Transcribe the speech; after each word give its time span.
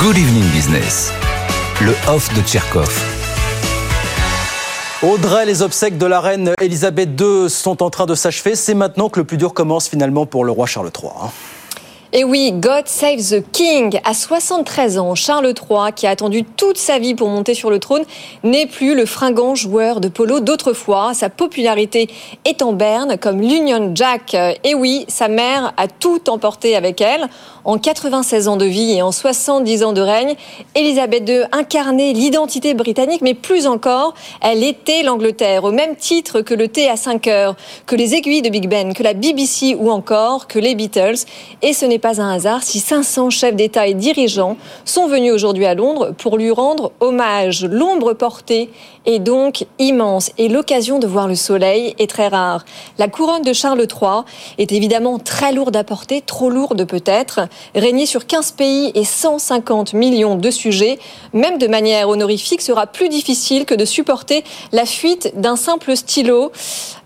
Good 0.00 0.16
Evening 0.16 0.44
Business, 0.52 1.12
le 1.80 1.90
off 2.08 2.32
de 2.32 2.40
Tcherkov. 2.42 2.88
Audrey, 5.02 5.44
les 5.44 5.60
obsèques 5.60 5.98
de 5.98 6.06
la 6.06 6.20
reine 6.20 6.52
Elisabeth 6.60 7.20
II 7.20 7.50
sont 7.50 7.82
en 7.82 7.90
train 7.90 8.06
de 8.06 8.14
s'achever. 8.14 8.54
C'est 8.54 8.74
maintenant 8.74 9.08
que 9.08 9.18
le 9.18 9.26
plus 9.26 9.38
dur 9.38 9.54
commence 9.54 9.88
finalement 9.88 10.24
pour 10.24 10.44
le 10.44 10.52
roi 10.52 10.66
Charles 10.66 10.92
III. 10.96 11.10
Et 12.14 12.24
oui, 12.24 12.52
God 12.52 12.86
Save 12.86 13.18
the 13.18 13.42
King. 13.52 14.00
À 14.02 14.14
73 14.14 14.98
ans, 14.98 15.14
Charles 15.14 15.48
III, 15.48 15.92
qui 15.94 16.06
a 16.06 16.10
attendu 16.10 16.42
toute 16.42 16.78
sa 16.78 16.98
vie 16.98 17.14
pour 17.14 17.28
monter 17.28 17.52
sur 17.52 17.68
le 17.68 17.78
trône, 17.78 18.02
n'est 18.44 18.64
plus 18.64 18.94
le 18.94 19.04
fringant 19.04 19.54
joueur 19.54 20.00
de 20.00 20.08
polo 20.08 20.40
d'autrefois. 20.40 21.12
Sa 21.12 21.28
popularité 21.28 22.08
est 22.46 22.62
en 22.62 22.72
berne, 22.72 23.18
comme 23.18 23.42
l'Union 23.42 23.92
Jack. 23.94 24.34
Et 24.64 24.74
oui, 24.74 25.04
sa 25.08 25.28
mère 25.28 25.74
a 25.76 25.86
tout 25.86 26.30
emporté 26.30 26.76
avec 26.76 27.02
elle. 27.02 27.28
En 27.66 27.76
96 27.76 28.48
ans 28.48 28.56
de 28.56 28.64
vie 28.64 28.92
et 28.92 29.02
en 29.02 29.12
70 29.12 29.84
ans 29.84 29.92
de 29.92 30.00
règne, 30.00 30.34
Elisabeth 30.74 31.28
II 31.28 31.42
incarnait 31.52 32.14
l'identité 32.14 32.72
britannique, 32.72 33.20
mais 33.20 33.34
plus 33.34 33.66
encore, 33.66 34.14
elle 34.40 34.64
était 34.64 35.02
l'Angleterre, 35.02 35.64
au 35.64 35.72
même 35.72 35.94
titre 35.94 36.40
que 36.40 36.54
le 36.54 36.68
thé 36.68 36.88
à 36.88 36.96
5 36.96 37.26
heures, 37.26 37.56
que 37.84 37.96
les 37.96 38.14
aiguilles 38.14 38.40
de 38.40 38.48
Big 38.48 38.66
Ben, 38.66 38.94
que 38.94 39.02
la 39.02 39.12
BBC 39.12 39.76
ou 39.78 39.90
encore 39.90 40.46
que 40.46 40.58
les 40.58 40.74
Beatles. 40.74 41.18
Et 41.60 41.74
ce 41.74 41.84
n'est 41.84 41.97
pas 41.98 42.20
un 42.20 42.32
hasard 42.32 42.62
si 42.62 42.80
500 42.80 43.30
chefs 43.30 43.56
d'État 43.56 43.86
et 43.86 43.94
dirigeants 43.94 44.56
sont 44.84 45.06
venus 45.06 45.32
aujourd'hui 45.32 45.66
à 45.66 45.74
Londres 45.74 46.12
pour 46.18 46.36
lui 46.36 46.50
rendre 46.50 46.92
hommage. 47.00 47.64
L'ombre 47.64 48.12
portée 48.12 48.70
est 49.06 49.18
donc 49.18 49.64
immense 49.78 50.30
et 50.36 50.48
l'occasion 50.48 50.98
de 50.98 51.06
voir 51.06 51.28
le 51.28 51.34
soleil 51.34 51.94
est 51.98 52.10
très 52.10 52.28
rare. 52.28 52.64
La 52.98 53.08
couronne 53.08 53.42
de 53.42 53.52
Charles 53.52 53.80
III 53.80 54.22
est 54.58 54.70
évidemment 54.70 55.18
très 55.18 55.52
lourde 55.52 55.74
à 55.76 55.84
porter, 55.84 56.20
trop 56.20 56.50
lourde 56.50 56.84
peut-être. 56.84 57.40
Régner 57.74 58.04
sur 58.04 58.26
15 58.26 58.52
pays 58.52 58.92
et 58.94 59.04
150 59.04 59.94
millions 59.94 60.36
de 60.36 60.50
sujets, 60.50 60.98
même 61.32 61.56
de 61.58 61.66
manière 61.66 62.08
honorifique, 62.08 62.60
sera 62.60 62.86
plus 62.86 63.08
difficile 63.08 63.64
que 63.64 63.74
de 63.74 63.86
supporter 63.86 64.44
la 64.72 64.84
fuite 64.84 65.32
d'un 65.36 65.56
simple 65.56 65.96
stylo. 65.96 66.52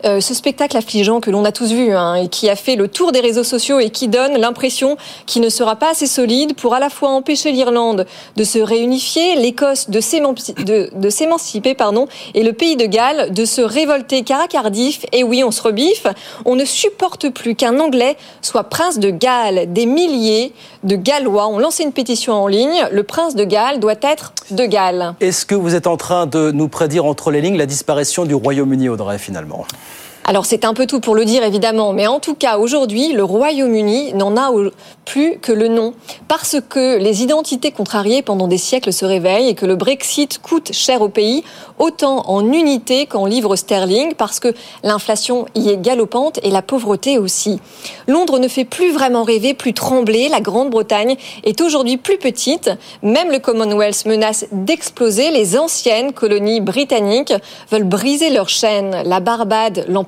Euh, 0.04 0.20
ce 0.20 0.34
spectacle 0.34 0.76
affligeant 0.76 1.20
que 1.20 1.30
l'on 1.30 1.44
a 1.44 1.52
tous 1.52 1.72
vu 1.72 1.92
hein, 1.92 2.16
et 2.16 2.28
qui 2.28 2.50
a 2.50 2.56
fait 2.56 2.74
le 2.74 2.88
tour 2.88 3.12
des 3.12 3.20
réseaux 3.20 3.44
sociaux 3.44 3.78
et 3.78 3.90
qui 3.90 4.08
donne 4.08 4.36
l'impression 4.36 4.81
qu'il 5.26 5.42
ne 5.42 5.48
sera 5.48 5.76
pas 5.76 5.90
assez 5.90 6.06
solide 6.06 6.54
pour 6.54 6.74
à 6.74 6.80
la 6.80 6.90
fois 6.90 7.10
empêcher 7.10 7.52
l'Irlande 7.52 8.06
de 8.36 8.44
se 8.44 8.58
réunifier, 8.58 9.36
l'Écosse 9.36 9.90
de 9.90 10.00
s'émanci- 10.00 10.54
de- 10.64 10.90
de 10.94 11.10
s'émanciper 11.10 11.74
pardon, 11.74 12.06
et 12.34 12.42
le 12.42 12.52
pays 12.52 12.76
de 12.76 12.86
Galles 12.86 13.32
de 13.32 13.44
se 13.44 13.60
révolter 13.60 14.22
car 14.22 14.40
à 14.40 14.48
Cardiff, 14.48 15.04
et 15.12 15.22
oui 15.24 15.42
on 15.44 15.50
se 15.50 15.62
rebiffe, 15.62 16.06
on 16.44 16.54
ne 16.56 16.64
supporte 16.64 17.30
plus 17.30 17.54
qu'un 17.54 17.78
Anglais 17.80 18.16
soit 18.40 18.64
prince 18.64 18.98
de 18.98 19.10
Galles. 19.10 19.72
Des 19.72 19.86
milliers 19.86 20.52
de 20.82 20.96
Gallois 20.96 21.46
ont 21.48 21.58
lancé 21.58 21.82
une 21.84 21.92
pétition 21.92 22.34
en 22.34 22.46
ligne, 22.46 22.86
le 22.90 23.02
prince 23.02 23.34
de 23.34 23.44
Galles 23.44 23.80
doit 23.80 23.94
être 24.02 24.32
de 24.50 24.64
Galles. 24.66 25.14
Est-ce 25.20 25.46
que 25.46 25.54
vous 25.54 25.74
êtes 25.74 25.86
en 25.86 25.96
train 25.96 26.26
de 26.26 26.50
nous 26.50 26.68
prédire 26.68 27.04
entre 27.04 27.30
les 27.30 27.40
lignes 27.40 27.56
la 27.56 27.66
disparition 27.66 28.24
du 28.24 28.34
Royaume-Uni, 28.34 28.88
Audrey, 28.88 29.18
finalement? 29.18 29.64
Alors 30.24 30.46
c'est 30.46 30.64
un 30.64 30.72
peu 30.72 30.86
tout 30.86 31.00
pour 31.00 31.16
le 31.16 31.24
dire 31.24 31.42
évidemment, 31.42 31.92
mais 31.92 32.06
en 32.06 32.20
tout 32.20 32.36
cas 32.36 32.56
aujourd'hui 32.56 33.12
le 33.12 33.24
Royaume-Uni 33.24 34.14
n'en 34.14 34.36
a 34.36 34.52
plus 35.04 35.38
que 35.38 35.50
le 35.50 35.66
nom 35.66 35.94
parce 36.28 36.56
que 36.68 36.96
les 36.98 37.24
identités 37.24 37.72
contrariées 37.72 38.22
pendant 38.22 38.46
des 38.46 38.58
siècles 38.58 38.92
se 38.92 39.04
réveillent 39.04 39.48
et 39.48 39.54
que 39.54 39.66
le 39.66 39.74
Brexit 39.74 40.38
coûte 40.40 40.72
cher 40.72 41.02
au 41.02 41.08
pays, 41.08 41.42
autant 41.80 42.28
en 42.28 42.52
unité 42.52 43.06
qu'en 43.06 43.26
livres 43.26 43.56
sterling 43.56 44.14
parce 44.14 44.38
que 44.38 44.54
l'inflation 44.84 45.46
y 45.56 45.70
est 45.70 45.76
galopante 45.76 46.38
et 46.44 46.50
la 46.50 46.62
pauvreté 46.62 47.18
aussi. 47.18 47.60
Londres 48.06 48.38
ne 48.38 48.46
fait 48.46 48.64
plus 48.64 48.92
vraiment 48.92 49.24
rêver, 49.24 49.54
plus 49.54 49.74
trembler, 49.74 50.28
la 50.28 50.40
Grande-Bretagne 50.40 51.16
est 51.42 51.60
aujourd'hui 51.60 51.96
plus 51.96 52.18
petite, 52.18 52.70
même 53.02 53.32
le 53.32 53.40
Commonwealth 53.40 54.06
menace 54.06 54.46
d'exploser, 54.52 55.32
les 55.32 55.58
anciennes 55.58 56.12
colonies 56.12 56.60
britanniques 56.60 57.34
veulent 57.72 57.82
briser 57.82 58.30
leurs 58.30 58.48
chaînes, 58.48 59.02
la 59.04 59.18
Barbade 59.18 59.84
l'an 59.88 60.04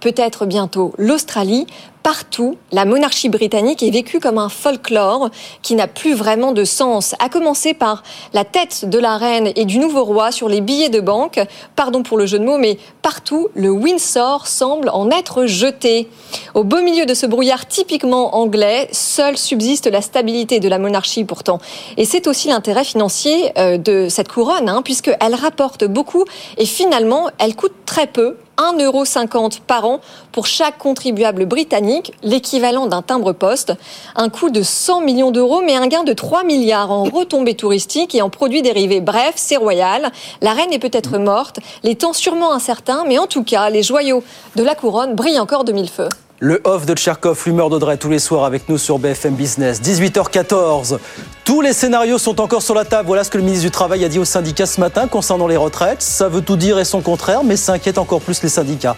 peut-être 0.00 0.46
bientôt 0.46 0.92
l'Australie. 0.98 1.66
Partout, 2.02 2.56
la 2.72 2.86
monarchie 2.86 3.28
britannique 3.28 3.82
est 3.82 3.90
vécue 3.90 4.20
comme 4.20 4.38
un 4.38 4.48
folklore 4.48 5.28
qui 5.60 5.74
n'a 5.74 5.86
plus 5.86 6.14
vraiment 6.14 6.52
de 6.52 6.64
sens, 6.64 7.14
à 7.18 7.28
commencer 7.28 7.74
par 7.74 8.02
la 8.32 8.44
tête 8.44 8.88
de 8.88 8.98
la 8.98 9.18
reine 9.18 9.50
et 9.54 9.66
du 9.66 9.78
nouveau 9.78 10.04
roi 10.04 10.32
sur 10.32 10.48
les 10.48 10.62
billets 10.62 10.88
de 10.88 11.00
banque. 11.00 11.40
Pardon 11.76 12.02
pour 12.02 12.16
le 12.16 12.24
jeu 12.24 12.38
de 12.38 12.44
mots, 12.44 12.56
mais 12.56 12.78
partout, 13.02 13.48
le 13.54 13.68
Windsor 13.68 14.46
semble 14.46 14.88
en 14.88 15.10
être 15.10 15.44
jeté. 15.44 16.08
Au 16.54 16.64
beau 16.64 16.80
milieu 16.80 17.04
de 17.04 17.12
ce 17.12 17.26
brouillard 17.26 17.66
typiquement 17.66 18.34
anglais, 18.34 18.88
seule 18.92 19.36
subsiste 19.36 19.86
la 19.86 20.00
stabilité 20.00 20.58
de 20.58 20.68
la 20.68 20.78
monarchie 20.78 21.24
pourtant. 21.24 21.58
Et 21.98 22.06
c'est 22.06 22.26
aussi 22.26 22.48
l'intérêt 22.48 22.84
financier 22.84 23.52
euh, 23.58 23.76
de 23.76 24.08
cette 24.08 24.28
couronne, 24.28 24.70
hein, 24.70 24.80
puisqu'elle 24.82 25.34
rapporte 25.34 25.84
beaucoup 25.84 26.24
et 26.56 26.64
finalement, 26.64 27.28
elle 27.38 27.54
coûte 27.54 27.74
très 27.84 28.06
peu. 28.06 28.36
1,50€ 28.60 29.60
par 29.66 29.86
an 29.86 30.00
pour 30.32 30.46
chaque 30.46 30.76
contribuable 30.76 31.46
britannique, 31.46 31.89
l'équivalent 32.22 32.86
d'un 32.86 33.02
timbre-poste. 33.02 33.72
Un 34.16 34.28
coût 34.28 34.50
de 34.50 34.62
100 34.62 35.02
millions 35.02 35.30
d'euros, 35.30 35.62
mais 35.64 35.76
un 35.76 35.86
gain 35.86 36.04
de 36.04 36.12
3 36.12 36.44
milliards 36.44 36.90
en 36.90 37.04
retombées 37.04 37.54
touristiques 37.54 38.14
et 38.14 38.22
en 38.22 38.30
produits 38.30 38.62
dérivés. 38.62 39.00
Bref, 39.00 39.34
c'est 39.36 39.56
royal. 39.56 40.10
La 40.40 40.52
reine 40.52 40.72
est 40.72 40.78
peut-être 40.78 41.18
morte, 41.18 41.60
les 41.82 41.96
temps 41.96 42.12
sûrement 42.12 42.52
incertains, 42.52 43.04
mais 43.06 43.18
en 43.18 43.26
tout 43.26 43.44
cas, 43.44 43.70
les 43.70 43.82
joyaux 43.82 44.22
de 44.56 44.62
la 44.62 44.74
couronne 44.74 45.14
brillent 45.14 45.40
encore 45.40 45.64
de 45.64 45.72
mille 45.72 45.88
feux. 45.88 46.08
Le 46.42 46.58
off 46.64 46.86
de 46.86 46.94
Tcherkov, 46.94 47.42
l'humeur 47.44 47.68
d'Audrey, 47.68 47.98
tous 47.98 48.08
les 48.08 48.18
soirs 48.18 48.44
avec 48.44 48.66
nous 48.70 48.78
sur 48.78 48.98
BFM 48.98 49.34
Business. 49.34 49.82
18h14. 49.82 50.98
Tous 51.44 51.60
les 51.60 51.74
scénarios 51.74 52.16
sont 52.16 52.40
encore 52.40 52.62
sur 52.62 52.74
la 52.74 52.86
table. 52.86 53.06
Voilà 53.08 53.24
ce 53.24 53.30
que 53.30 53.36
le 53.36 53.44
ministre 53.44 53.66
du 53.66 53.70
Travail 53.70 54.02
a 54.06 54.08
dit 54.08 54.18
aux 54.18 54.24
syndicats 54.24 54.64
ce 54.64 54.80
matin 54.80 55.06
concernant 55.06 55.46
les 55.46 55.58
retraites. 55.58 56.00
Ça 56.00 56.30
veut 56.30 56.40
tout 56.40 56.56
dire 56.56 56.78
et 56.78 56.86
son 56.86 57.02
contraire, 57.02 57.44
mais 57.44 57.56
ça 57.56 57.74
inquiète 57.74 57.98
encore 57.98 58.22
plus 58.22 58.42
les 58.42 58.48
syndicats. 58.48 58.96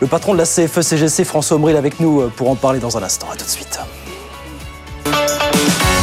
Le 0.00 0.08
patron 0.08 0.32
de 0.32 0.38
la 0.38 0.44
E 0.44 0.66
CFE-CGC, 0.66 1.22
François 1.22 1.58
Omril, 1.58 1.76
avec 1.76 2.00
nous 2.00 2.22
euh, 2.22 2.32
pour 2.34 2.50
en 2.50 2.56
parler 2.56 2.80
dans 2.80 2.98
un 2.98 3.04
instant. 3.04 3.28
À 3.32 3.36
tout 3.36 3.44
de 3.44 3.50
suite. 3.50 3.78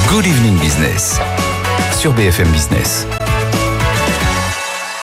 Good 0.08 0.26
Evening 0.26 0.58
Business 0.58 1.20
sur 2.00 2.14
BFM 2.14 2.48
Business. 2.48 3.06